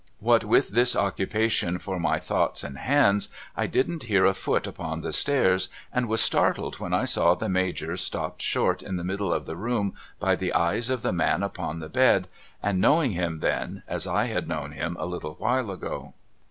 What 0.17 0.43
with 0.43 0.69
this 0.69 0.95
occupation 0.95 1.77
for 1.77 1.99
my 1.99 2.17
thoughts 2.17 2.63
and 2.63 2.75
hands, 2.79 3.29
I 3.55 3.67
didn't 3.67 4.05
hear 4.05 4.25
a 4.25 4.33
foot 4.33 4.65
upon 4.65 5.01
the 5.01 5.13
stairs, 5.13 5.69
and 5.93 6.07
was 6.09 6.21
startled 6.21 6.79
when 6.79 6.91
I 6.91 7.05
saw 7.05 7.35
the 7.35 7.47
Major 7.47 7.95
stopped 7.95 8.41
short 8.41 8.81
in 8.81 8.97
the 8.97 9.03
middle 9.03 9.31
of 9.31 9.45
the 9.45 9.55
room 9.55 9.93
by 10.19 10.35
the 10.35 10.53
eyes 10.55 10.89
of 10.89 11.03
the 11.03 11.13
man 11.13 11.43
upon 11.43 11.81
the 11.81 11.87
bed, 11.89 12.27
and 12.63 12.81
knowing 12.81 13.11
him 13.11 13.41
then, 13.41 13.83
as 13.87 14.07
I 14.07 14.25
had 14.25 14.47
known 14.47 14.71
him 14.71 14.97
a 14.99 15.05
little 15.05 15.35
while 15.35 15.69
ago. 15.69 16.15